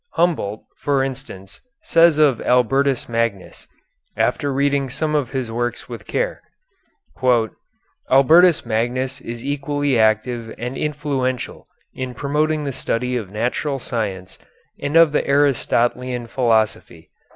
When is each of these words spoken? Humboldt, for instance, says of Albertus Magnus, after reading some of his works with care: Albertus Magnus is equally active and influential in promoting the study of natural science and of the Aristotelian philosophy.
Humboldt, 0.13 0.63
for 0.79 1.03
instance, 1.03 1.61
says 1.83 2.17
of 2.17 2.41
Albertus 2.41 3.07
Magnus, 3.07 3.67
after 4.17 4.51
reading 4.51 4.89
some 4.89 5.13
of 5.13 5.29
his 5.29 5.51
works 5.51 5.87
with 5.87 6.07
care: 6.07 6.41
Albertus 8.09 8.65
Magnus 8.65 9.21
is 9.23 9.45
equally 9.45 9.99
active 9.99 10.55
and 10.57 10.75
influential 10.75 11.67
in 11.93 12.15
promoting 12.15 12.63
the 12.63 12.71
study 12.73 13.15
of 13.15 13.29
natural 13.29 13.77
science 13.77 14.39
and 14.79 14.95
of 14.97 15.11
the 15.11 15.27
Aristotelian 15.29 16.25
philosophy. 16.25 17.11